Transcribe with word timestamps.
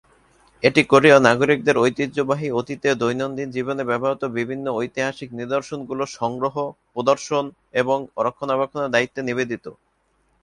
এটি 0.63 0.81
কোরীয় 0.83 1.17
নাগরিকদের 1.19 1.75
ঐতিহ্যবাহী 1.77 2.47
অতীতে 2.51 2.89
দৈনন্দিন 3.01 3.47
জীবনে 3.51 3.83
ব্যবহৃত 3.85 4.23
বিভিন্ন 4.37 4.65
ঐতিহাসিক 4.75 5.29
নিদর্শনগুলো 5.39 6.03
সংগ্রহ, 6.19 6.55
প্রদর্শন 6.93 7.45
এবং 7.73 7.97
রক্ষণাবেক্ষণের 8.25 8.93
দায়িত্বে 8.95 9.21
নিবেদিত। 9.23 9.65